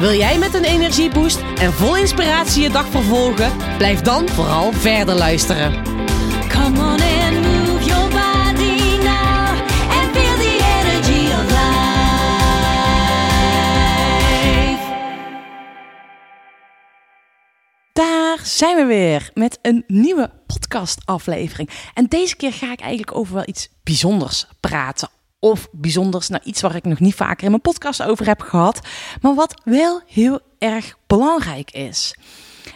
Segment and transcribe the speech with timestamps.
[0.00, 3.76] Wil jij met een energieboost en vol inspiratie je dag vervolgen?
[3.76, 5.82] Blijf dan vooral verder luisteren.
[6.48, 9.48] Come on and move your body now
[9.90, 11.68] and feel the energy of life.
[17.92, 21.70] Daar zijn we weer met een nieuwe podcastaflevering.
[21.94, 25.08] En deze keer ga ik eigenlijk over wel iets bijzonders praten.
[25.40, 28.80] Of bijzonders, nou iets waar ik nog niet vaker in mijn podcast over heb gehad.
[29.20, 32.16] Maar wat wel heel erg belangrijk is.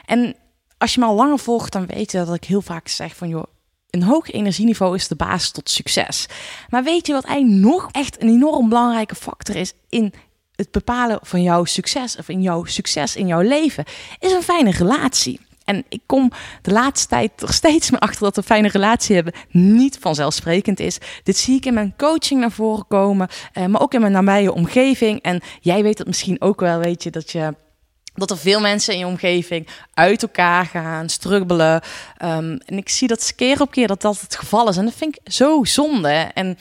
[0.05, 0.37] En
[0.79, 3.29] als je me al langer volgt, dan weet je dat ik heel vaak zeg van
[3.29, 3.45] joh.
[3.91, 6.27] Een hoog energieniveau is de basis tot succes.
[6.69, 10.13] Maar weet je wat eigenlijk nog echt een enorm belangrijke factor is in
[10.55, 13.85] het bepalen van jouw succes of in jouw succes in jouw leven?
[14.19, 15.41] Is een fijne relatie.
[15.65, 16.31] En ik kom
[16.63, 20.99] de laatste tijd er steeds meer achter dat een fijne relatie hebben niet vanzelfsprekend is.
[21.23, 24.53] Dit zie ik in mijn coaching naar voren komen, eh, maar ook in mijn nabije
[24.53, 25.23] omgeving.
[25.23, 27.55] En jij weet het misschien ook wel, weet je, dat je
[28.15, 31.81] dat er veel mensen in je omgeving uit elkaar gaan, struggelen.
[32.17, 34.77] Ehm, en ik zie dat keer op keer dat dat het geval is.
[34.77, 36.31] En dat vind ik zo zonde.
[36.35, 36.59] En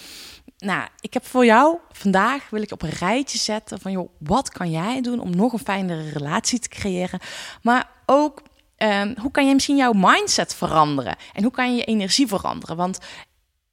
[0.58, 4.50] nou, ik heb voor jou vandaag wil ik op een rijtje zetten van joh, wat
[4.50, 7.20] kan jij doen om nog een fijnere relatie te creëren,
[7.62, 8.42] maar ook
[8.78, 12.76] ehm, hoe kan je misschien jouw mindset veranderen en hoe kan je je energie veranderen?
[12.76, 13.00] Want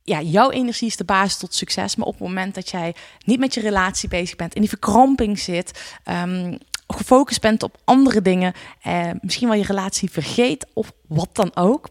[0.02, 3.38] ja, jouw energie is de basis tot succes, maar op het moment dat jij niet
[3.38, 8.52] met je relatie bezig bent, in die verkramping zit, ehm, gefocust bent op andere dingen,
[8.82, 11.88] eh, misschien wel je relatie vergeet of wat dan ook,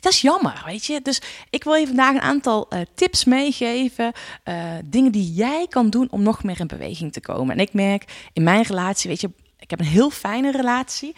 [0.00, 1.02] dat is jammer, weet je.
[1.02, 4.12] Dus ik wil je vandaag een aantal eh, tips meegeven.
[4.44, 7.54] eh, dingen die jij kan doen om nog meer in beweging te komen.
[7.54, 11.14] En ik merk in mijn relatie, weet je, ik heb een heel fijne relatie.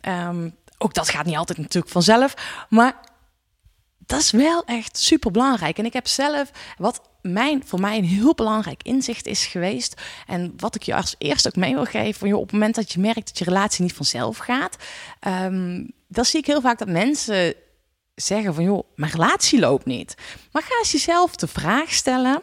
[0.00, 2.34] Ehm, ook dat gaat niet altijd natuurlijk vanzelf.
[2.68, 2.94] Maar
[3.98, 5.78] dat is wel echt super belangrijk.
[5.78, 10.00] En ik heb zelf, wat mijn, voor mij een heel belangrijk inzicht is geweest.
[10.26, 12.28] En wat ik je als eerste ook mee wil geven.
[12.28, 14.76] Joh, op het moment dat je merkt dat je relatie niet vanzelf gaat.
[15.20, 17.54] ehm, dan zie ik heel vaak dat mensen
[18.14, 20.14] zeggen van joh, mijn relatie loopt niet.
[20.52, 22.42] Maar ga eens jezelf de vraag stellen: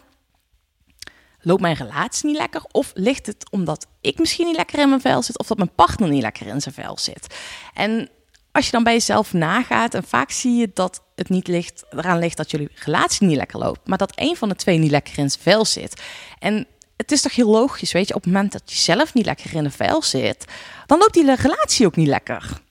[1.47, 2.61] loopt mijn relatie niet lekker?
[2.71, 5.75] Of ligt het omdat ik misschien niet lekker in mijn vel zit, of dat mijn
[5.75, 7.35] partner niet lekker in zijn vel zit?
[7.73, 8.09] En
[8.51, 12.19] als je dan bij jezelf nagaat, en vaak zie je dat het niet ligt, eraan
[12.19, 15.17] ligt dat jullie relatie niet lekker loopt, maar dat een van de twee niet lekker
[15.17, 16.01] in zijn vel zit.
[16.39, 19.25] En het is toch heel logisch, weet je, op het moment dat je zelf niet
[19.25, 20.45] lekker in de vel zit,
[20.85, 22.61] dan loopt die relatie ook niet lekker.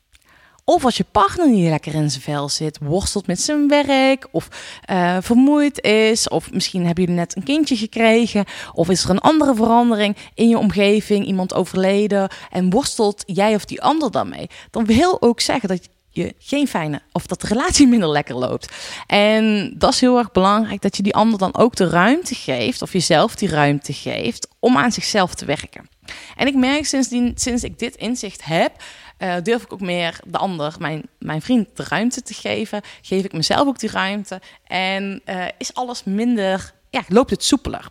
[0.69, 4.49] Of als je partner niet lekker in zijn vel zit, worstelt met zijn werk, of
[4.85, 9.19] eh, vermoeid is, of misschien heb je net een kindje gekregen, of is er een
[9.19, 14.85] andere verandering in je omgeving, iemand overleden, en worstelt jij of die ander daarmee, dan
[14.85, 18.73] wil ook zeggen dat je geen fijne, of dat de relatie minder lekker loopt.
[19.07, 22.83] En dat is heel erg belangrijk, dat je die ander dan ook de ruimte geeft,
[22.83, 25.89] of jezelf die ruimte geeft, om aan zichzelf te werken.
[26.37, 28.73] En ik merk sindsdien, sinds ik dit inzicht heb,
[29.17, 32.83] eh, durf ik ook meer de ander, mijn, mijn vriend, de ruimte te geven.
[33.03, 34.41] Geef ik mezelf ook die ruimte.
[34.67, 37.89] En eh, is alles minder, ja, loopt het soepeler.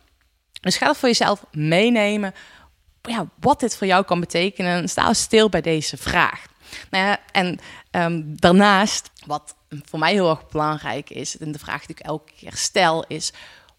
[0.61, 2.33] Dus ga dat voor jezelf meenemen.
[3.01, 4.89] Ja, wat dit voor jou kan betekenen.
[4.89, 6.45] Sta stil bij deze vraag.
[6.89, 7.59] Nou ja, en
[7.91, 12.31] ehm, daarnaast, wat voor mij heel erg belangrijk is, en de vraag die ik elke
[12.39, 13.33] keer stel, is: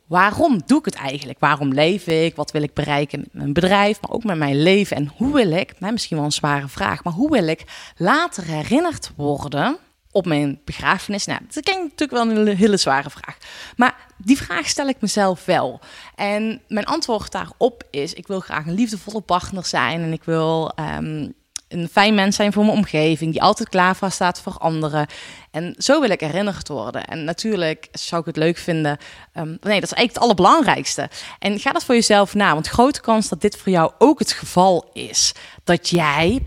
[0.06, 1.38] waarom doe ik het eigenlijk?
[1.38, 2.36] Waarom leef ik?
[2.36, 4.96] Wat wil ik bereiken met mijn bedrijf, maar ook met mijn leven?
[4.96, 7.64] En hoe wil ik, nou, misschien wel een zware vraag, maar hoe wil ik
[7.96, 9.76] later herinnerd worden
[10.10, 11.24] op mijn begrafenis?
[11.26, 13.36] Nou, dat ken natuurlijk wel een hele, hele zware vraag.
[13.76, 15.80] Maar die vraag stel ik mezelf wel.
[16.14, 20.72] En mijn antwoord daarop is: ik wil graag een liefdevolle partner zijn en ik wil.
[20.74, 21.28] ehm,
[21.68, 25.06] een fijn mens zijn voor mijn omgeving, die altijd klaar voor staat voor anderen.
[25.50, 27.04] En zo wil ik herinnerd worden.
[27.04, 28.98] En natuurlijk zou ik het leuk vinden.
[29.32, 31.08] ehm, nee, dat is eigenlijk het allerbelangrijkste.
[31.38, 34.32] En ga dat voor jezelf na, want grote kans dat dit voor jou ook het
[34.32, 35.32] geval is.
[35.64, 36.46] Dat jij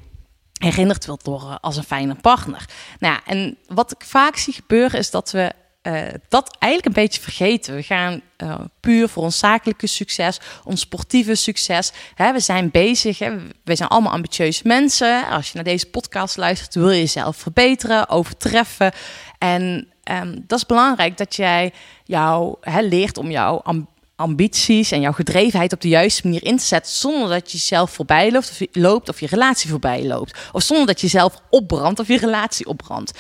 [0.54, 2.66] herinnerd wilt worden als een fijne partner.
[3.00, 5.52] Nou en wat ik vaak zie gebeuren is dat we
[5.82, 7.76] eh, dat eigenlijk een beetje vergeten.
[7.76, 11.92] We gaan eh, puur voor ons zakelijke succes, ons sportieve succes.
[12.16, 15.28] Hè, we zijn bezig, hè, we zijn allemaal ambitieuze mensen.
[15.28, 18.92] Als je naar deze podcast luistert, wil je jezelf verbeteren, overtreffen.
[19.38, 21.74] En ehm, dat is belangrijk dat jij
[22.04, 26.58] jou hè, leert om jouw am- ambities en jouw gedrevenheid op de juiste manier in
[26.58, 26.92] te zetten.
[26.92, 30.38] Zonder dat je jezelf voorbij loopt of je, loopt of je relatie voorbij loopt.
[30.52, 33.12] Of zonder dat je jezelf opbrandt of je relatie opbrandt.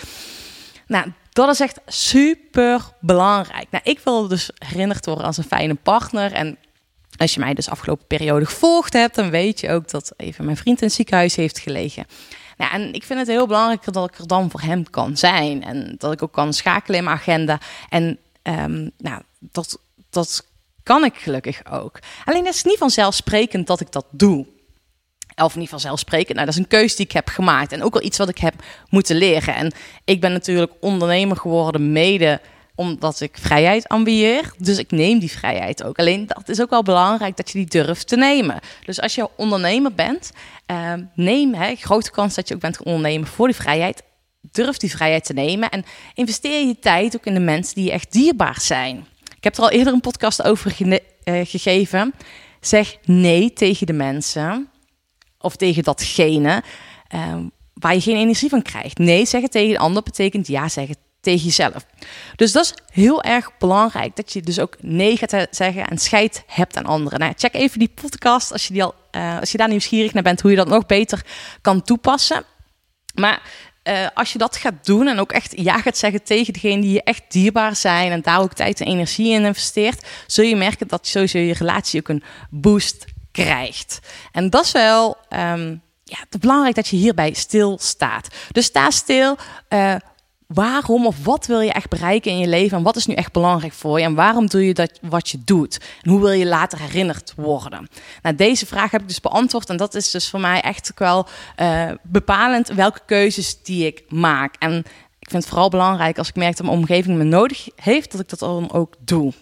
[0.87, 1.11] Nou,
[1.45, 3.67] dat is echt super belangrijk.
[3.71, 6.31] Nou, ik wil dus herinnerd worden als een fijne partner.
[6.31, 6.57] En
[7.17, 10.57] als je mij dus afgelopen periode gevolgd hebt, dan weet je ook dat even mijn
[10.57, 12.05] vriend in het ziekenhuis heeft gelegen.
[12.57, 15.63] Nou, en ik vind het heel belangrijk dat ik er dan voor hem kan zijn.
[15.63, 17.59] En dat ik ook kan schakelen in mijn agenda.
[17.89, 20.45] En ehm, nou, dat, dat
[20.83, 21.99] kan ik gelukkig ook.
[22.25, 24.47] Alleen het is niet vanzelfsprekend dat ik dat doe.
[25.43, 26.33] Of niet vanzelfsprekend.
[26.33, 27.71] Nou, dat is een keuze die ik heb gemaakt.
[27.71, 28.53] En ook wel iets wat ik heb
[28.89, 29.55] moeten leren.
[29.55, 29.73] En
[30.05, 32.41] ik ben natuurlijk ondernemer geworden mede
[32.79, 34.53] omdat ik vrijheid ambieer.
[34.57, 35.99] Dus ik neem die vrijheid ook.
[35.99, 38.59] Alleen dat is ook wel belangrijk dat je die durft te nemen.
[38.85, 40.31] Dus als je ondernemer bent,
[40.65, 44.03] eh, neem, hè, grote kans dat je ook bent gaan ondernemen voor die vrijheid.
[44.41, 48.11] Durf die vrijheid te nemen en investeer je tijd ook in de mensen die echt
[48.11, 49.05] dierbaar zijn.
[49.37, 50.75] Ik heb er al eerder een podcast over
[51.23, 52.13] eh, gegeven.
[52.59, 54.69] Zeg nee tegen de mensen
[55.39, 56.63] of tegen datgene
[57.07, 57.35] eh,
[57.73, 58.97] waar je geen energie van krijgt.
[58.97, 61.85] Nee zeggen tegen de ander betekent ja zeggen tegen jezelf.
[62.35, 66.43] Dus dat is heel erg belangrijk dat je dus ook nee gaat zeggen en scheid
[66.47, 67.19] hebt aan anderen.
[67.19, 70.23] Nou, check even die podcast als je, die al, eh, als je daar nieuwsgierig naar
[70.23, 71.25] bent hoe je dat nog beter
[71.61, 72.43] kan toepassen.
[73.13, 73.41] Maar
[73.83, 76.91] eh, als je dat gaat doen en ook echt ja gaat zeggen tegen degene die
[76.91, 80.87] je echt dierbaar zijn en daar ook tijd en energie in investeert, zul je merken
[80.87, 83.99] dat sowieso je relatie ook een boost krijgt.
[84.31, 88.27] En dat is wel ehm, ja, belangrijk dat je hierbij stilstaat.
[88.51, 89.37] Dus sta stil.
[89.67, 89.95] eh,
[90.53, 93.31] waarom of wat wil je echt bereiken in je leven en wat is nu echt
[93.31, 96.45] belangrijk voor je en waarom doe je dat wat je doet en hoe wil je
[96.45, 97.87] later herinnerd worden?
[98.21, 101.27] Nou, deze vraag heb ik dus beantwoord en dat is dus voor mij echt wel
[101.55, 104.55] eh, bepalend welke keuzes die ik maak.
[104.59, 104.77] En
[105.19, 108.21] ik vind het vooral belangrijk als ik merk dat mijn omgeving me nodig heeft, dat
[108.21, 109.33] ik dat dan ook doe.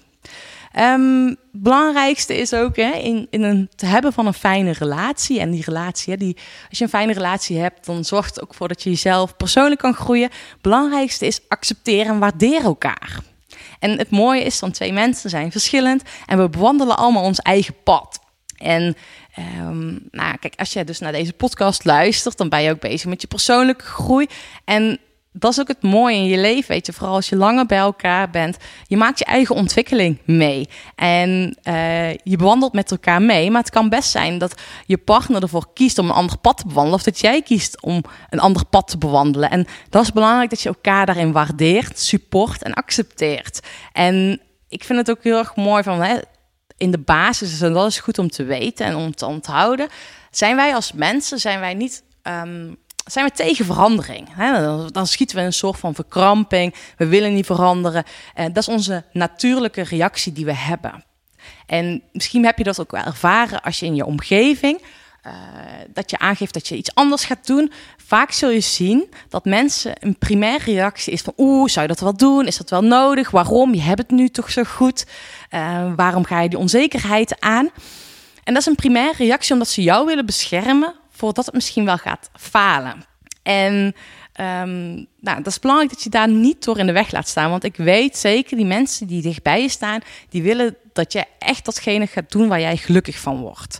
[0.77, 5.39] Ehm, belangrijkste is ook hè, in, in een, te hebben van een fijne relatie.
[5.39, 6.37] En die relatie, hè, die,
[6.69, 9.81] als je een fijne relatie hebt, dan zorgt het ook voor dat je jezelf persoonlijk
[9.81, 10.29] kan groeien.
[10.61, 13.19] Belangrijkste is accepteren en waarderen elkaar.
[13.79, 17.75] En het mooie is dan twee mensen zijn verschillend en we bewandelen allemaal ons eigen
[17.83, 18.19] pad.
[18.57, 18.95] En
[19.33, 23.09] ehm, nou, kijk, als je dus naar deze podcast luistert, dan ben je ook bezig
[23.09, 24.27] met je persoonlijke groei.
[24.65, 24.99] En
[25.39, 26.93] dat is ook het mooie in je leven, weet je.
[26.93, 28.57] Vooral als je langer bij elkaar bent.
[28.87, 30.69] Je maakt je eigen ontwikkeling mee.
[30.95, 33.51] En eh, je bewandelt met elkaar mee.
[33.51, 36.67] Maar het kan best zijn dat je partner ervoor kiest om een ander pad te
[36.67, 36.99] bewandelen.
[36.99, 39.49] Of dat jij kiest om een ander pad te bewandelen.
[39.49, 43.59] En dat is belangrijk dat je elkaar daarin waardeert, support en accepteert.
[43.93, 46.01] En ik vind het ook heel erg mooi van...
[46.01, 46.17] Hè,
[46.77, 49.87] in de basis, en dat is goed om te weten en om te onthouden...
[50.31, 52.03] zijn wij als mensen, zijn wij niet...
[52.21, 52.69] ehm,
[53.07, 54.27] zijn we tegen verandering.
[54.31, 54.51] Hè?
[54.91, 56.75] Dan, schieten we een soort van verkramping.
[56.97, 58.03] We willen niet veranderen.
[58.33, 61.03] Eh, dat is onze natuurlijke reactie die we hebben.
[61.65, 64.81] En misschien heb je dat ook wel ervaren als je in je omgeving.
[65.21, 65.33] eh,
[65.93, 67.71] dat je aangeeft dat je iets anders gaat doen.
[68.05, 71.33] Vaak zul je zien dat mensen een primaire reactie is van...
[71.37, 72.47] oeh, zou je dat wel doen?
[72.47, 73.31] Is dat wel nodig?
[73.31, 73.73] Waarom?
[73.73, 75.05] Je hebt het nu toch zo goed?
[75.49, 77.69] Eh, waarom ga je die onzekerheid aan?
[78.43, 81.97] En dat is een primaire reactie omdat ze jou willen beschermen voordat het misschien wel
[81.97, 83.05] gaat falen.
[83.43, 83.95] En
[84.33, 87.49] ehm, nou, dat is belangrijk dat je daar niet door in de weg laat staan.
[87.49, 91.65] Want ik weet zeker, die mensen die dichtbij je staan, die willen dat je echt
[91.65, 93.79] datgene gaat doen waar jij gelukkig van wordt.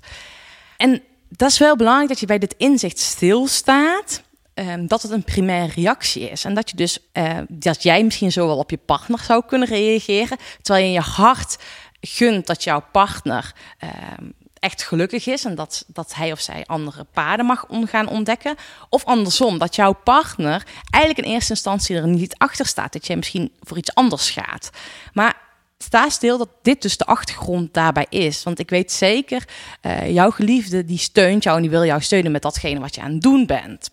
[0.77, 4.25] En dat is wel belangrijk dat je bij dit inzicht stilstaat.
[4.53, 6.45] ehm, dat het een primaire reactie is.
[6.45, 9.67] En dat je dus eh, dat jij misschien zo wel op je partner zou kunnen
[9.67, 10.37] reageren.
[10.61, 11.57] Terwijl je in je hart
[12.01, 17.03] gunt dat jouw partner ehm, echt gelukkig is en dat, dat hij of zij andere
[17.03, 18.55] paden mag om gaan ontdekken.
[18.89, 22.93] Of andersom, dat jouw partner eigenlijk in eerste instantie er niet achter staat.
[22.93, 24.69] Dat jij misschien voor iets anders gaat.
[25.13, 25.35] Maar
[25.77, 28.43] sta stil dat dit dus de achtergrond daarbij is.
[28.43, 29.47] Want ik weet zeker,
[29.81, 33.01] eh, jouw geliefde die steunt jou en die wil jou steunen met datgene wat je
[33.01, 33.89] aan het doen bent.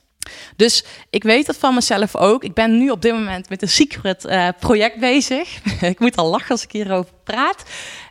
[0.57, 2.45] Dus ik weet dat van mezelf ook.
[2.45, 5.61] Ik ben nu op dit moment met een secret eh, project bezig.
[5.81, 7.63] ik moet al lachen als ik hierover praat.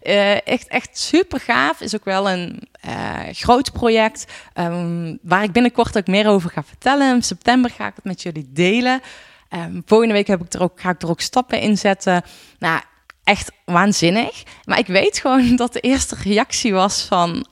[0.01, 1.81] Eh, echt, echt super gaaf.
[1.81, 4.25] Is ook wel een eh, groot project.
[4.53, 7.15] ehm, waar ik binnenkort ook meer over ga vertellen.
[7.15, 9.01] In september ga ik het met jullie delen.
[9.49, 12.23] Ehm, volgende week heb ik er ook, ga ik er ook stappen in zetten.
[12.59, 12.81] Nou,
[13.23, 14.43] echt waanzinnig.
[14.63, 17.47] Maar ik weet gewoon dat de eerste reactie was van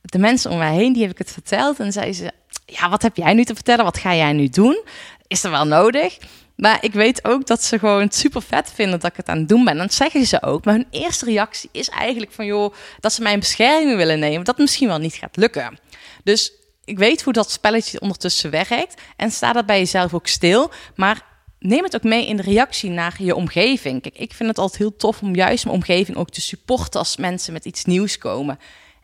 [0.00, 0.92] de mensen om mij heen.
[0.92, 1.80] Die heb ik het verteld.
[1.80, 2.32] En zeiden ze,
[2.66, 3.84] ja, wat heb jij nu te vertellen?
[3.84, 4.84] Wat ga jij nu doen?
[5.26, 6.18] Is er wel nodig?
[6.56, 9.48] Maar ik weet ook dat ze gewoon super vet vinden dat ik het aan het
[9.48, 9.72] doen ben.
[9.72, 10.64] En dat zeggen ze ook.
[10.64, 14.44] Maar hun eerste reactie is eigenlijk van, joh, dat ze mij in bescherming willen nemen.
[14.44, 15.78] Dat misschien wel niet gaat lukken.
[16.24, 16.52] Dus
[16.84, 19.02] ik weet hoe dat spelletje ondertussen werkt.
[19.16, 20.70] En sta dat bij jezelf ook stil.
[20.94, 21.22] Maar
[21.58, 24.02] neem het ook mee in de reactie naar je omgeving.
[24.02, 27.16] Kijk, ik vind het altijd heel tof om juist mijn omgeving ook te supporten als
[27.16, 28.58] mensen met iets nieuws komen.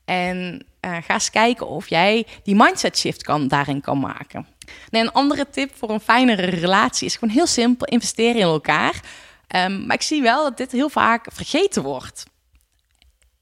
[0.04, 4.46] En eh, ga eens kijken of jij die mindset shift kan, daarin kan maken.
[4.90, 9.00] Nee, een andere tip voor een fijnere relatie is gewoon heel simpel: investeren in elkaar.
[9.46, 12.24] Ehm, maar ik zie wel dat dit heel vaak vergeten wordt.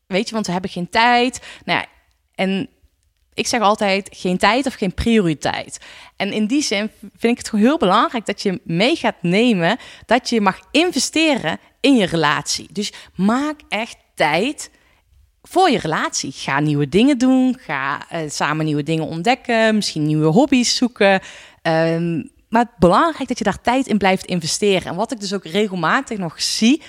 [0.07, 1.41] Weet je, want we hebben geen tijd.
[1.65, 1.87] Nou ja,
[2.35, 2.69] en
[3.35, 5.81] ik zeg altijd geen tijd of geen prioriteit.
[6.17, 9.79] En in die zin vind ik het gewoon heel belangrijk dat je mee gaat nemen
[10.07, 12.69] dat je mag investeren in je relatie.
[12.73, 14.71] Dus maak echt tijd
[15.51, 16.33] voor je relatie.
[16.33, 21.21] Ga nieuwe dingen doen, ga eh, samen nieuwe dingen ontdekken, misschien nieuwe hobby's zoeken.
[21.63, 22.17] Ehm,
[22.49, 24.83] maar het belangrijk dat je daar tijd in blijft investeren.
[24.83, 26.83] En wat ik dus ook regelmatig nog zie,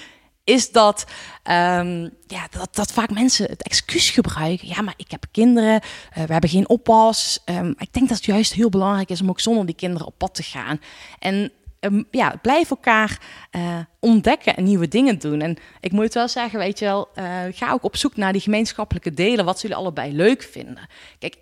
[0.43, 1.05] is dat,
[1.43, 4.67] ehm, ja, dat, dat vaak mensen het excuus gebruiken.
[4.67, 5.81] Ja, maar ik heb kinderen,
[6.13, 7.41] eh, we hebben geen oppas.
[7.45, 10.17] Ehm, ik denk dat het juist heel belangrijk is om ook zonder die kinderen op
[10.17, 10.81] pad te gaan.
[11.19, 11.51] En
[12.11, 13.19] ja, blijf elkaar
[13.51, 15.41] uh, ontdekken en nieuwe dingen doen.
[15.41, 18.41] En ik moet wel zeggen, weet je wel, uh, ga ook op zoek naar die
[18.41, 20.87] gemeenschappelijke delen, wat jullie allebei leuk vinden.
[21.19, 21.37] Kijk,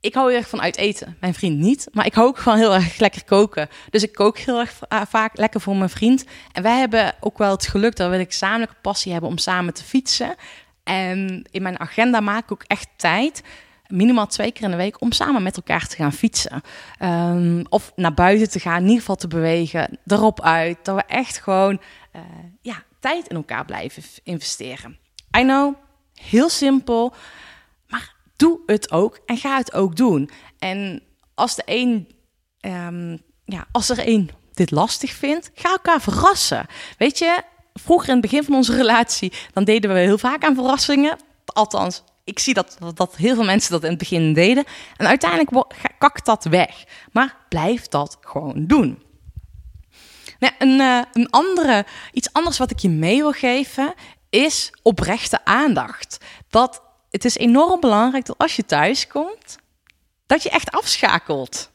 [0.00, 1.16] ik hou heel erg van uit eten.
[1.20, 1.88] Mijn vriend niet.
[1.92, 3.68] Maar ik hou ook van heel erg lekker koken.
[3.90, 6.24] Dus ik kook heel erg uh, vaak lekker voor mijn vriend.
[6.52, 9.74] En wij hebben ook wel het geluk dat we een gezamenlijke passie hebben om samen
[9.74, 10.34] te fietsen.
[10.84, 13.42] En in mijn agenda maak ik ook echt tijd
[13.90, 16.62] minimaal twee keer in de week om samen met elkaar te gaan fietsen.
[17.02, 20.78] Um, of naar buiten te gaan, in ieder geval te bewegen, erop uit.
[20.82, 21.80] Dat we echt gewoon
[22.16, 22.22] uh,
[22.60, 24.98] ja, tijd in elkaar blijven investeren.
[25.38, 25.74] I know,
[26.14, 27.14] heel simpel,
[27.88, 30.30] maar doe het ook en ga het ook doen.
[30.58, 31.02] En
[31.34, 32.08] als de een,
[32.60, 36.66] um, ja, als er een dit lastig vindt, ga elkaar verrassen.
[36.98, 37.42] Weet je,
[37.74, 41.18] vroeger in het begin van onze relatie, dan deden we heel vaak aan verrassingen.
[41.44, 44.64] Althans, ik zie dat, dat heel veel mensen dat in het begin deden.
[44.96, 46.84] En uiteindelijk kakt dat weg.
[47.12, 49.02] Maar blijf dat gewoon doen.
[50.38, 53.94] Nou, een, uh, een andere, iets anders wat ik je mee wil geven
[54.30, 56.18] is oprechte aandacht.
[56.48, 59.58] Dat het is enorm belangrijk dat als je thuis komt,
[60.26, 61.69] dat je echt afschakelt.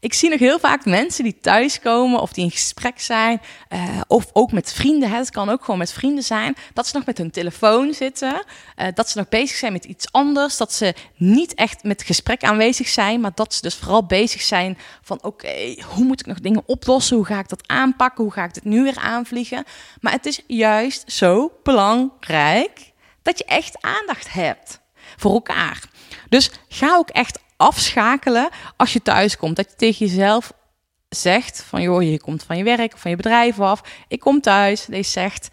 [0.00, 3.40] Ik zie nog heel vaak mensen die thuiskomen of die in gesprek zijn,
[3.72, 5.10] uh, of ook met vrienden.
[5.10, 5.16] Hè.
[5.16, 6.56] Het kan ook gewoon met vrienden zijn.
[6.72, 8.44] Dat ze nog met hun telefoon zitten,
[8.76, 12.44] uh, dat ze nog bezig zijn met iets anders, dat ze niet echt met gesprek
[12.44, 16.40] aanwezig zijn, maar dat ze dus vooral bezig zijn van: oké, hoe moet ik nog
[16.40, 17.16] dingen oplossen?
[17.16, 18.24] Hoe ga ik dat aanpakken?
[18.24, 19.64] Hoe ga ik dit nu weer aanvliegen?
[20.00, 24.80] Maar het is juist zo belangrijk dat je echt aandacht hebt
[25.16, 25.82] voor elkaar.
[26.28, 29.56] Dus ga ook echt afschakelen als je thuis komt.
[29.56, 30.52] Dat je tegen jezelf
[31.08, 33.82] zegt van joh, je komt van je werk of van je bedrijf af.
[34.08, 34.84] Ik kom thuis.
[34.84, 35.48] Deze zegt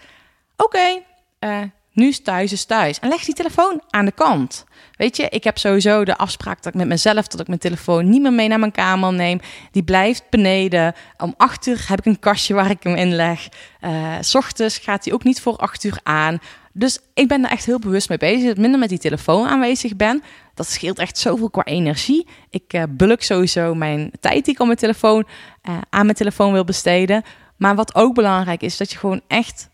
[0.57, 1.01] oké,
[1.39, 1.59] uh,
[1.93, 2.99] nu is thuis is thuis.
[2.99, 4.65] En leg die telefoon aan de kant.
[4.95, 8.09] Weet je, ik heb sowieso de afspraak dat ik met mezelf dat ik mijn telefoon
[8.09, 9.39] niet meer mee naar mijn kamer neem.
[9.71, 10.93] Die blijft beneden.
[11.17, 13.47] Om acht uur heb ik een kastje waar ik hem in leg.
[13.81, 16.39] Uh, s ochtends gaat hij ook niet voor acht uur aan.
[16.73, 18.47] Dus ik ben er echt heel bewust mee bezig.
[18.47, 20.23] Dat minder met die telefoon aanwezig ben.
[20.53, 22.27] Dat scheelt echt zoveel qua energie.
[22.49, 25.27] Ik uh, bulk sowieso mijn tijd die ik op mijn telefoon,
[25.69, 27.23] uh, aan mijn telefoon wil besteden.
[27.57, 29.69] Maar wat ook belangrijk is, dat je gewoon echt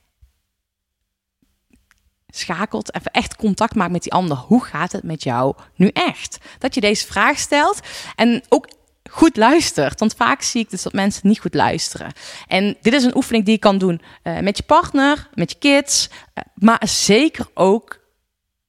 [2.27, 4.37] schakelt, even echt contact maakt met die ander.
[4.37, 6.37] Hoe gaat het met jou nu echt?
[6.57, 7.79] Dat je deze vraag stelt
[8.15, 8.67] en ook
[9.09, 9.99] goed luistert.
[9.99, 12.11] Want vaak zie ik dus dat mensen niet goed luisteren.
[12.47, 15.57] En dit is een oefening die je kan doen uh, met je partner, met je
[15.57, 16.09] kids,
[16.53, 17.98] maar zeker ook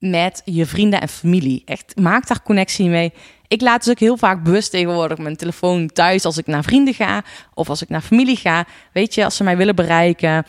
[0.01, 1.63] met je vrienden en familie.
[1.65, 3.13] Echt, maak daar connectie mee.
[3.49, 6.95] Ik laat dus ook heel vaak bewust tegenwoordig mijn telefoon thuis als ik naar vrienden
[6.95, 7.23] ga
[7.55, 8.67] of als ik naar familie ga.
[8.93, 10.47] Weet je, als ze mij willen bereiken,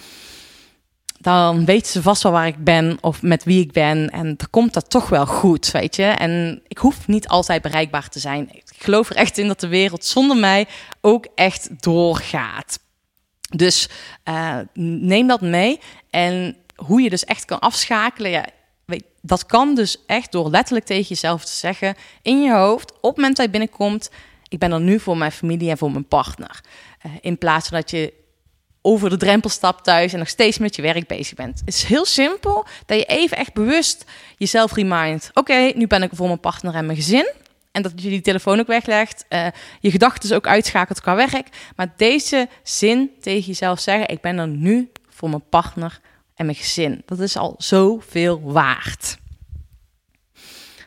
[1.19, 4.09] dan weten ze vast wel waar ik ben of met wie ik ben.
[4.09, 6.03] En dan komt dat toch wel goed, weet je.
[6.03, 8.49] En ik hoef niet altijd bereikbaar te zijn.
[8.51, 10.67] Ik geloof er echt in dat de wereld zonder mij
[11.01, 12.79] ook echt doorgaat.
[13.55, 13.89] Dus
[14.29, 15.79] uh, neem dat mee.
[16.09, 18.45] En hoe je dus echt kan afschakelen, ja,
[19.21, 23.15] dat kan dus echt door letterlijk tegen jezelf te zeggen in je hoofd, op het
[23.15, 24.09] moment dat je binnenkomt,
[24.47, 26.61] ik ben er nu voor mijn familie en voor mijn partner.
[27.05, 28.13] Uh, in plaats van dat je
[28.81, 31.59] over de drempel stapt thuis en nog steeds met je werk bezig bent.
[31.59, 34.05] Het is heel simpel dat je even echt bewust
[34.37, 35.31] jezelf remindt.
[35.33, 37.31] Oké, nu ben ik voor mijn partner en mijn gezin.
[37.71, 39.25] En dat je die telefoon ook weglegt.
[39.29, 39.47] Uh,
[39.79, 41.47] je gedachten ook uitschakelt qua werk.
[41.75, 45.99] Maar deze zin tegen jezelf zeggen: Ik ben er nu voor mijn partner
[46.35, 47.01] en mijn gezin.
[47.05, 49.17] Dat is al zoveel waard.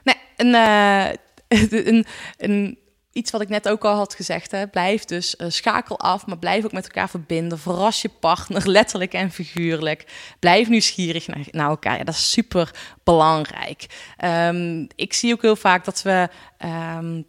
[0.02, 1.08] Nee, een, uh,
[1.86, 2.78] een, een
[3.14, 4.50] iets wat ik net ook al had gezegd.
[4.50, 4.66] Hè.
[4.66, 7.58] Blijf dus uh, schakel af, maar blijf ook met elkaar verbinden.
[7.58, 10.06] Verras je partner, letterlijk en figuurlijk.
[10.38, 11.98] Blijf nieuwsgierig naar, naar elkaar.
[11.98, 12.70] Ja, dat is super
[13.04, 13.86] belangrijk.
[14.24, 16.28] Um, ik zie ook heel vaak dat we,
[16.96, 17.26] um,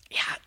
[0.00, 0.38] ja,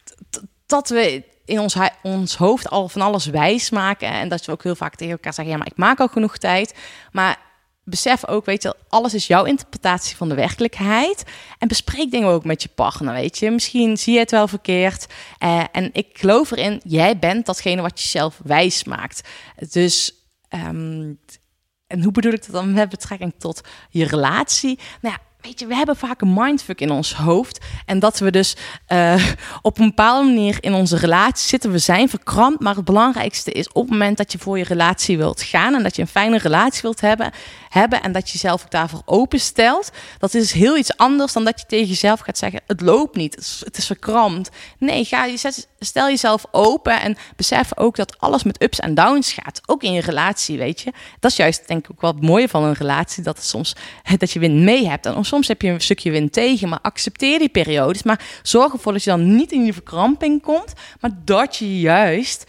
[0.66, 4.08] dat we in ons, ons hoofd al van alles wijs maken.
[4.08, 6.38] En dat we ook heel vaak tegen elkaar zeggen: ja, maar ik maak al genoeg
[6.38, 6.74] tijd.
[7.12, 7.38] Maar
[7.84, 11.24] besef ook, weet je, alles is jouw interpretatie van de werkelijkheid.
[11.58, 13.52] En bespreek dingen ook met je partner, weet je.
[13.52, 15.06] Misschien zie je het wel verkeerd.
[15.38, 19.30] Eh, en ik geloof erin, jij bent datgene wat je zelf wijs maakt.
[19.70, 20.14] Dus,
[20.50, 21.14] ehm,
[21.88, 24.80] en hoe bedoel ik dat dan met betrekking tot je relatie?
[25.02, 27.66] Nou ja, weet je, we hebben vaak een mindfuck in ons hoofd.
[27.86, 28.56] En dat we dus
[28.86, 29.26] eh,
[29.62, 31.72] op een bepaalde manier in onze relatie zitten.
[31.72, 35.18] We zijn verkrampt, maar het belangrijkste is op het moment dat je voor je relatie
[35.18, 37.32] wilt gaan en dat je een fijne relatie wilt hebben,
[37.70, 39.90] hebben en dat je jezelf ook daarvoor openstelt.
[40.18, 43.36] Dat is heel iets anders dan dat je tegen jezelf gaat zeggen: het loopt niet,
[43.36, 44.50] het is, het is verkrampt.
[44.78, 48.94] Nee, ga je zet- stel jezelf open en besef ook dat alles met ups en
[48.94, 49.62] downs gaat.
[49.66, 50.92] Ook in je relatie, weet je.
[51.20, 53.76] Dat is juist denk ik ook het mooie van een relatie, dat het soms
[54.18, 57.40] dat je win mee hebt en soms heb je een stukje win tegen, maar accepteer
[57.40, 61.56] die periodes, maar zorg ervoor dat je dan niet in die verkramping komt, maar dat
[61.56, 62.46] je juist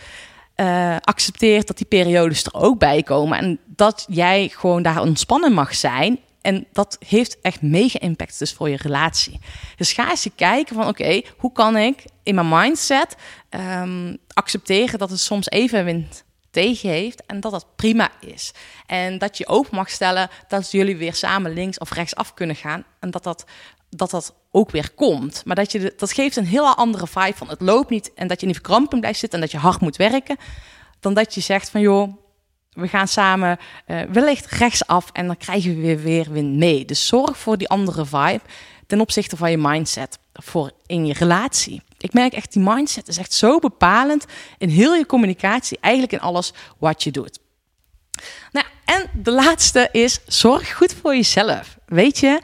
[0.55, 3.39] eh, accepteert dat die periodes er ook bij komen.
[3.39, 6.19] En dat jij gewoon daar ontspannen mag zijn.
[6.41, 9.41] En dat heeft echt mega impact dus voor je relatie.
[9.77, 13.17] Dus ga eens kijken van oké, hoe kan ik in mijn mindset
[13.49, 18.53] ehm, accepteren dat het soms even wind tegen heeft en dat dat prima is.
[18.87, 22.57] En dat je open mag stellen dat jullie weer samen links of rechts af kunnen
[22.57, 23.45] gaan en dat dat,
[23.91, 25.43] dat, dat ook weer komt.
[25.45, 28.41] Maar dat, je dat geeft een hele andere vibe van het loopt niet en dat
[28.41, 30.37] je in die blijft zitten en dat je hard moet werken,
[31.01, 32.13] dan dat je zegt van joh,
[32.71, 36.85] we gaan samen eh, wellicht rechtsaf en dan krijgen we weer, weer wind mee.
[36.85, 38.41] Dus zorg voor die andere vibe
[38.87, 41.83] ten opzichte van je mindset voor in je relatie.
[41.99, 44.25] Ik merk echt, die mindset is echt zo bepalend
[44.59, 47.39] in heel je communicatie, eigenlijk in alles wat je doet.
[48.53, 51.79] Nou, en de laatste is, zorg goed voor jezelf.
[51.87, 52.41] Weet je,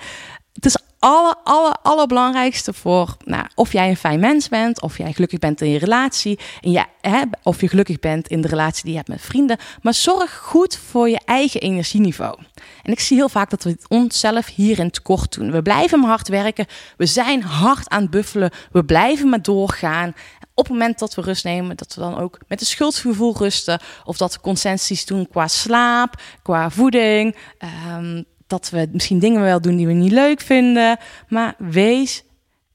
[0.52, 0.76] het is
[1.06, 5.60] alle, alle, allerbelangrijkste voor nou, of jij een fijn mens bent, of jij gelukkig bent
[5.60, 8.96] in je relatie, en ja, hè, of je gelukkig bent in de relatie die je
[8.96, 9.58] hebt met vrienden.
[9.82, 12.38] Maar zorg goed voor je eigen energieniveau.
[12.82, 15.50] En ik zie heel vaak dat we het onszelf hierin tekort doen.
[15.50, 20.14] We blijven maar hard werken, we zijn hard aan het buffelen, we blijven maar doorgaan.
[20.54, 23.80] Op het moment dat we rust nemen, dat we dan ook met een schuldgevoel rusten.
[24.04, 27.36] Of dat we concessies doen qua slaap, qua voeding.
[27.58, 30.98] ehm, dat we misschien dingen wel doen die we niet leuk vinden.
[31.28, 32.24] Maar wees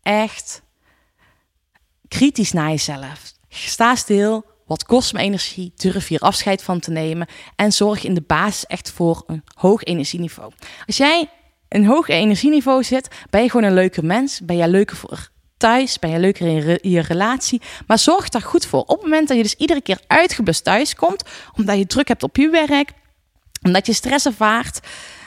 [0.01, 0.61] echt
[2.07, 3.33] kritisch naar jezelf.
[3.49, 4.45] Sta stil.
[4.65, 5.73] Wat kost me energie?
[5.75, 7.27] Durf hier afscheid van te nemen.
[7.55, 10.51] En zorg in de basis echt voor een hoog energieniveau.
[10.85, 11.29] Als jij
[11.67, 14.39] een hoog energieniveau zit, ben je gewoon een leuke mens.
[14.43, 16.47] Ben je leuker voor thuis, ben je leuker
[16.83, 17.61] in je relatie.
[17.87, 18.81] Maar zorg daar goed voor.
[18.81, 21.23] Op het moment dat je dus iedere keer uitgeblust thuis komt,
[21.57, 22.91] omdat je druk hebt op je werk,
[23.61, 24.79] omdat je stress ervaart,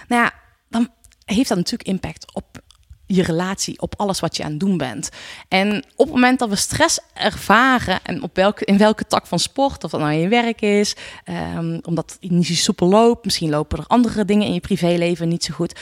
[0.09, 0.33] nou ja,
[0.69, 0.88] dan
[1.25, 2.62] heeft dat natuurlijk impact op
[3.07, 5.09] je relatie, op alles wat je aan het doen bent.
[5.49, 9.38] En op het moment dat we stress ervaren, en op welke, in welke tak van
[9.38, 13.25] sport, of dat nou in je werk is, ehm, omdat het niet zo soepel loopt,
[13.25, 15.81] misschien lopen er andere dingen in je privéleven niet zo goed.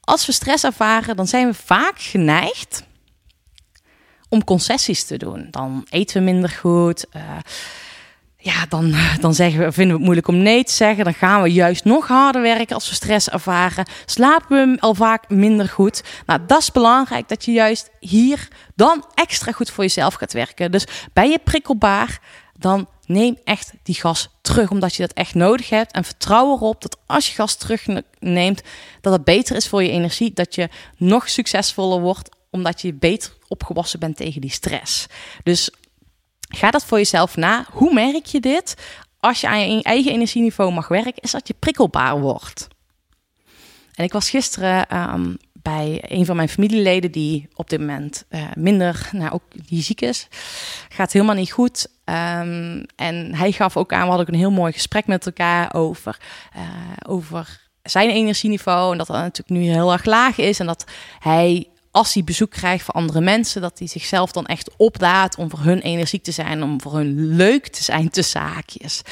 [0.00, 2.84] Als we stress ervaren, dan zijn we vaak geneigd
[4.28, 5.48] om concessies te doen.
[5.50, 7.08] Dan eten we minder goed.
[7.10, 7.36] eh,
[8.46, 11.04] ja, dan, dan zeggen we, vinden we het moeilijk om nee te zeggen.
[11.04, 13.86] Dan gaan we juist nog harder werken als we stress ervaren.
[14.04, 16.02] Slapen we al vaak minder goed.
[16.26, 20.70] Nou, dat is belangrijk dat je juist hier dan extra goed voor jezelf gaat werken.
[20.70, 22.18] Dus ben je prikkelbaar,
[22.58, 25.92] dan neem echt die gas terug, omdat je dat echt nodig hebt.
[25.92, 28.62] En vertrouw erop dat als je gas terugneemt,
[29.00, 30.32] dat het beter is voor je energie.
[30.32, 35.06] Dat je nog succesvoller wordt, omdat je beter opgewassen bent tegen die stress.
[35.42, 35.70] Dus
[36.48, 37.66] Ga dat voor jezelf na.
[37.70, 38.74] Hoe merk je dit?
[39.20, 42.68] Als je aan je eigen energieniveau mag werken, is dat je prikkelbaar wordt.
[43.94, 48.42] En ik was gisteren ehm, bij een van mijn familieleden die op dit moment eh,
[48.54, 50.28] minder, nou ook die ziek is,
[50.88, 51.86] gaat helemaal niet goed.
[52.04, 55.74] Ehm, en hij gaf ook aan, we hadden ook een heel mooi gesprek met elkaar
[55.74, 56.18] over,
[56.52, 56.62] eh,
[57.08, 60.84] over zijn energieniveau en dat dat natuurlijk nu heel erg laag is en dat
[61.18, 65.50] hij als hij bezoek krijgt van andere mensen, dat hij zichzelf dan echt oplaat om
[65.50, 69.02] voor hun energiek te zijn, om voor hun leuk te zijn, te zaakjes.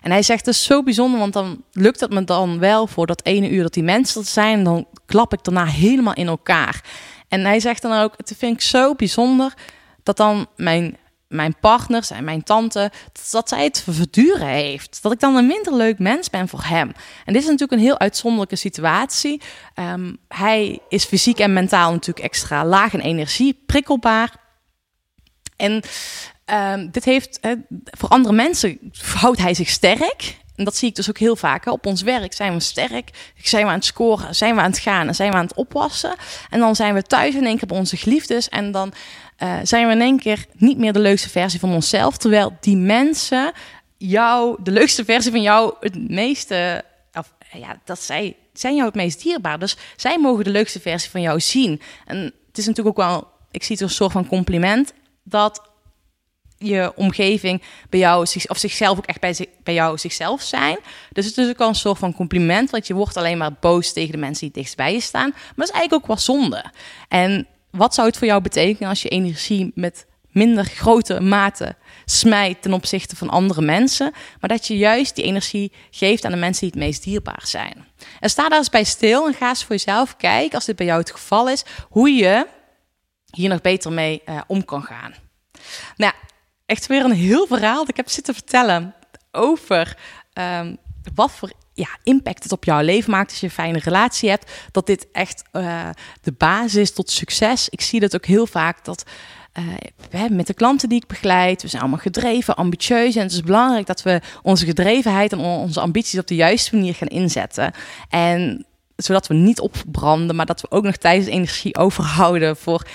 [0.00, 3.06] En hij zegt, het is zo bijzonder, want dan lukt het me dan wel voor
[3.06, 6.84] dat ene uur dat die mensen zijn, dan klap ik daarna helemaal in elkaar.
[7.28, 9.54] En hij zegt dan ook, het vind ik zo bijzonder
[10.02, 10.96] dat dan mijn,
[11.32, 12.90] mijn partners en mijn tante,
[13.30, 15.02] dat zij het verduren heeft.
[15.02, 16.92] Dat ik dan een minder leuk mens ben voor hem.
[17.24, 19.40] En dit is natuurlijk een heel uitzonderlijke situatie.
[19.74, 24.40] Ehm, hij is fysiek en mentaal natuurlijk extra laag in energie, prikkelbaar.
[25.56, 25.82] En
[26.44, 27.40] ehm, dit heeft
[27.98, 28.78] voor andere mensen
[29.14, 30.40] houdt hij zich sterk.
[30.56, 31.66] En dat zie ik dus ook heel vaak.
[31.66, 34.78] Op ons werk zijn we sterk, zijn we aan het scoren, zijn we aan het
[34.78, 36.14] gaan zijn we aan het opwassen.
[36.50, 38.48] En dan zijn we thuis in één keer bij onze geliefdes.
[38.48, 38.92] En dan
[39.42, 42.16] eh, zijn we in één keer niet meer de leukste versie van onszelf.
[42.16, 43.52] Terwijl die mensen
[43.96, 48.94] jou, de leukste versie van jou, het meeste, of ja, dat zij zijn jou het
[48.94, 49.58] meest dierbaar.
[49.58, 51.80] Dus zij mogen de leukste versie van jou zien.
[52.06, 55.70] En het is natuurlijk ook wel, ik zie het als een soort van compliment dat
[56.58, 60.78] je omgeving bij jou, of zichzelf ook echt bij, bij jou zichzelf zijn.
[61.12, 63.92] Dus het is ook wel een soort van compliment, want je wordt alleen maar boos
[63.92, 65.30] tegen de mensen die dichtst bij je staan.
[65.30, 66.64] Maar dat is eigenlijk ook wel zonde.
[67.08, 72.62] En wat zou het voor jou betekenen als je energie met minder grote mate smijt
[72.62, 76.60] ten opzichte van andere mensen, maar dat je juist die energie geeft aan de mensen
[76.60, 77.86] die het meest dierbaar zijn.
[78.20, 80.86] En sta daar eens bij stil en ga eens voor jezelf kijken, als dit bij
[80.86, 82.46] jou het geval is, hoe je
[83.30, 85.14] hier nog beter mee eh, om kan gaan.
[85.96, 86.12] Nou,
[86.66, 88.94] echt weer een heel verhaal dat ik heb zitten vertellen
[89.30, 89.96] over
[90.32, 90.74] ehm,
[91.14, 94.50] wat voor ja, impact het op jouw leven maakt als je een fijne relatie hebt.
[94.70, 95.88] Dat dit echt eh,
[96.22, 97.68] de basis is tot succes.
[97.68, 99.04] Ik zie dat ook heel vaak dat
[100.10, 103.16] hè, met de klanten die ik begeleid, we zijn allemaal gedreven, ambitieus.
[103.16, 106.76] En het is belangrijk dat we onze gedrevenheid en on- onze ambities op de juiste
[106.76, 107.72] manier gaan inzetten.
[108.08, 112.86] En zodat we niet opbranden, maar dat we ook nog tijdens energie overhouden voor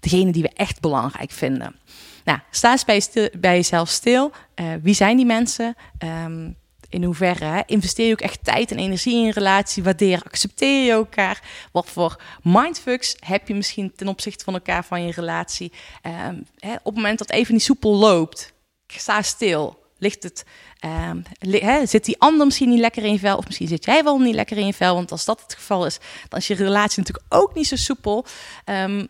[0.00, 1.76] degene die we echt belangrijk vinden.
[2.24, 4.32] Nou, sta eens bij jezelf stil.
[4.54, 5.74] Eh, wie zijn die mensen?
[5.98, 6.50] Ehm,
[6.88, 9.82] in hoeverre hè, investeer je ook echt tijd en energie in een relatie?
[9.82, 11.42] Waardeer, accepteer je elkaar?
[11.72, 15.72] Wat voor mindfucks heb je misschien ten opzichte van elkaar van je relatie?
[16.02, 18.52] Ehm, hè, op het moment dat even niet soepel loopt,
[18.86, 19.84] sta stil.
[19.98, 20.44] Ligt het,
[20.78, 23.36] ehm, hè, zit die ander misschien niet lekker in je vel?
[23.36, 24.94] Of misschien zit jij wel niet lekker in je vel?
[24.94, 28.24] Want als dat het geval is, dan is je relatie natuurlijk ook niet zo soepel.
[28.64, 29.06] Ehm,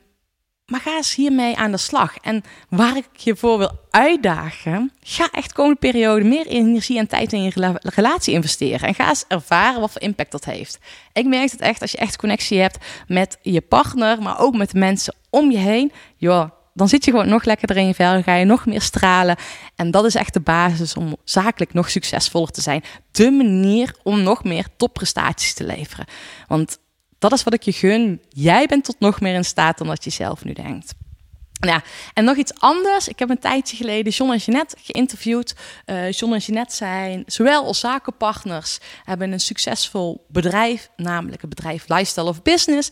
[0.66, 2.16] maar ga eens hiermee aan de slag.
[2.16, 7.07] En waar ik je voor wil uitdagen, ga echt de komende periode meer energie en
[7.07, 8.88] tijd in je rela- relatie investeren.
[8.88, 10.79] En ga eens ervaren wat voor impact dat heeft.
[11.12, 14.70] Ik merk het echt als je echt connectie hebt met je partner, maar ook met
[14.70, 15.92] de mensen om je heen.
[16.16, 19.37] Joh, dan zit je gewoon nog lekkerder in je vel, ga je nog meer stralen.
[19.76, 22.85] En dat is echt de basis om zakelijk nog succesvoller te zijn.
[23.11, 26.07] De manier om nog meer topprestaties te leveren.
[26.46, 26.79] Want
[27.18, 28.22] dat is wat ik je gun.
[28.29, 30.94] Jij bent tot nog meer in staat dan dat je zelf nu denkt.
[31.61, 31.83] Ja,
[32.14, 33.09] en nog iets anders.
[33.09, 35.55] Ik heb een tijdje geleden John en Jeanette geïnterviewd.
[35.85, 41.88] Eh John en Jeanette zijn zowel als zakenpartners, hebben een succesvol bedrijf, namelijk het bedrijf
[41.88, 42.90] Lifestyle of Business.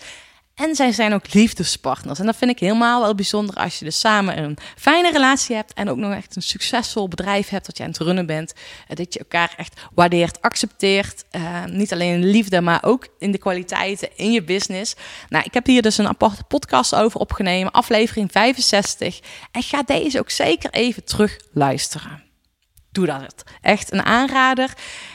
[0.55, 2.19] En zij zijn ook liefdespartners.
[2.19, 5.73] En dat vind ik helemaal wel bijzonder als je dus samen een fijne relatie hebt
[5.73, 8.53] en ook nog echt een succesvol bedrijf hebt dat je aan het runnen bent.
[8.89, 11.25] Eh, Dat je elkaar echt waardeert, accepteert.
[11.31, 14.95] Eh, niet alleen in de liefde, maar ook in de kwaliteiten in je business.
[15.29, 19.21] Nou, ik heb hier dus een aparte podcast over opgenomen, aflevering 65.
[19.53, 22.23] En ga deze ook zeker even terug luisteren.
[22.93, 23.43] Doe dat.
[23.61, 24.73] Echt een aanrader.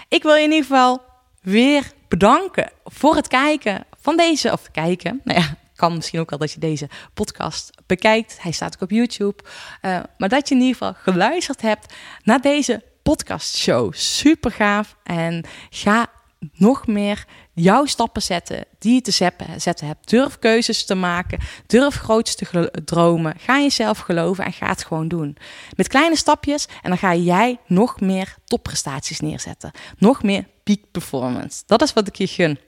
[0.07, 1.01] Ik wil je in ieder geval
[1.41, 6.39] weer bedanken voor het kijken van deze, of kijken, nou ja, kan misschien ook wel
[6.39, 8.37] dat je deze podcast bekijkt.
[8.41, 9.43] Hij staat ook op YouTube.
[9.81, 13.93] Eh, maar dat je in ieder geval geluisterd hebt naar deze podcastshow.
[13.93, 14.95] Super gaaf.
[15.03, 16.07] En ga
[16.53, 19.11] nog meer jouw stappen zetten die je te
[19.57, 20.09] zetten, hebt.
[20.09, 21.39] Durf keuzes te maken.
[21.67, 23.33] Durf groots te gelo- dromen.
[23.39, 25.37] Ga jezelf geloven en ga het gewoon doen.
[25.75, 29.71] Met kleine stapjes en dan ga jij nog meer topprestaties neerzetten.
[29.97, 31.63] Nog meer peak performance.
[31.65, 32.59] Dat is wat ik je gun.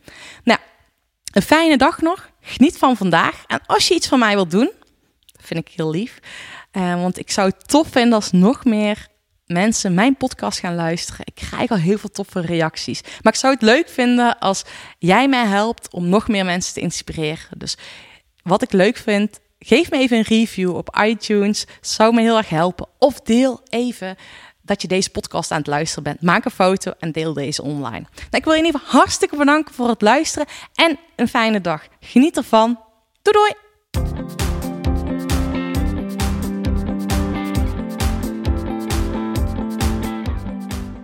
[0.44, 0.60] Nou,
[1.32, 2.30] een fijne dag nog.
[2.42, 3.44] Geniet van vandaag.
[3.48, 4.72] En als je iets van mij wilt doen,
[5.42, 6.20] vind ik heel lief.
[6.72, 9.08] Eh, want ik zou het tof vinden als nog meer
[9.46, 11.26] mensen mijn podcast gaan luisteren.
[11.26, 13.02] Ik krijg al heel veel toffe reacties.
[13.22, 14.64] Maar ik zou het leuk vinden als
[14.98, 17.58] jij mij helpt om nog meer mensen te inspireren.
[17.58, 17.78] Dus
[18.44, 21.66] wat ik leuk vind, geef me even een review op iTunes.
[21.82, 22.88] Zou me heel erg helpen.
[22.98, 24.16] Of deel even
[24.62, 26.22] dat je deze podcast aan het luisteren bent.
[26.22, 28.06] Maak een foto en deel deze online.
[28.10, 31.62] Nou, ik wil je in ieder geval hartstikke bedanken voor het luisteren en een fijne
[31.62, 31.88] dag.
[32.00, 32.80] Geniet ervan.
[33.22, 33.70] Doei doei!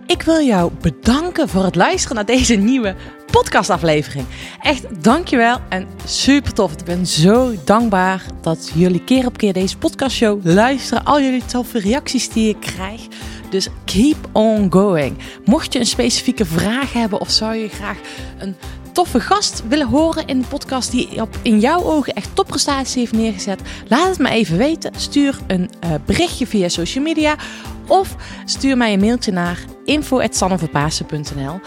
[0.06, 2.94] Ik wil jou bedanken voor het luisteren naar deze nieuwe
[3.30, 4.26] podcastaflevering.
[4.62, 6.72] Echt dankjewel en super tof.
[6.72, 11.04] Ik ben zo dankbaar dat jullie keer op keer deze podcastshow luisteren.
[11.04, 13.00] Al jullie toffe reacties die ik krijg.
[13.50, 15.18] Dus keep on going.
[15.44, 17.98] Mocht je een specifieke vraag hebben of zou je graag
[18.38, 18.56] een
[18.92, 23.12] toffe gast willen horen in de podcast die op in jouw ogen echt topprestatie heeft
[23.12, 24.92] neergezet, laat het me even weten.
[24.96, 27.36] Stuur een eh, berichtje via social media
[27.86, 31.60] of stuur mij een mailtje naar info@sanneverpaasen.nl.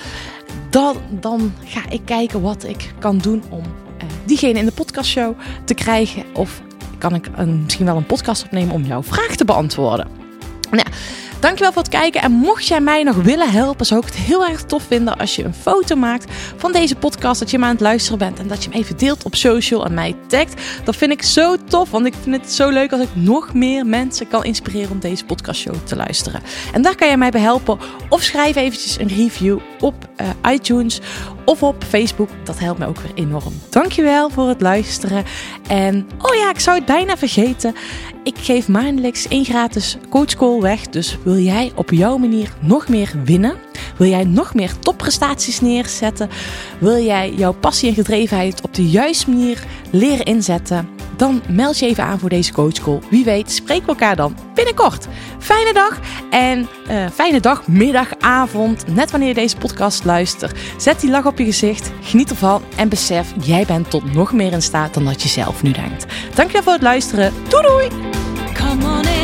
[0.69, 3.63] Dan, dan ga ik kijken wat ik kan doen om
[3.97, 6.23] eh, diegene in de podcastshow te krijgen.
[6.33, 6.61] Of
[6.97, 10.07] kan ik een, misschien wel een podcast opnemen om jouw vraag te beantwoorden.
[10.71, 10.87] Nou,
[11.41, 12.21] Dankjewel voor het kijken.
[12.21, 15.35] En mocht jij mij nog willen helpen, zou ik het heel erg tof vinden als
[15.35, 17.39] je een foto maakt van deze podcast.
[17.39, 19.85] Dat je me aan het luisteren bent en dat je hem even deelt op social
[19.85, 20.61] en mij tagt.
[20.83, 23.85] Dat vind ik zo tof, want ik vind het zo leuk als ik nog meer
[23.85, 26.41] mensen kan inspireren om deze podcastshow te luisteren.
[26.73, 27.79] En daar kan jij mij bij helpen.
[28.09, 31.01] Of schrijf eventjes een review op uh, iTunes
[31.45, 32.29] of op Facebook.
[32.43, 33.53] Dat helpt me ook weer enorm.
[33.69, 35.23] Dankjewel voor het luisteren.
[35.67, 37.75] En oh ja, ik zou het bijna vergeten.
[38.23, 40.87] Ik geef maandelijks één gratis coachcall weg.
[40.87, 43.55] Dus wil jij op jouw manier nog meer winnen?
[43.97, 46.29] Wil jij nog meer topprestaties neerzetten?
[46.79, 50.89] Wil jij jouw passie en gedrevenheid op de juiste manier leren inzetten?
[51.15, 52.99] Dan meld je even aan voor deze coachcall.
[53.09, 55.07] Wie weet, spreken we elkaar dan binnenkort.
[55.39, 58.87] Fijne dag en uh, fijne dag, middag, avond.
[58.87, 60.59] Net wanneer je deze podcast luistert.
[60.77, 64.51] Zet die lach op je gezicht, geniet ervan en besef, jij bent tot nog meer
[64.51, 66.05] in staat dan dat je zelf nu denkt.
[66.35, 67.33] Dankjewel voor het luisteren.
[67.49, 67.87] Doei doei!
[68.53, 69.20] Come on.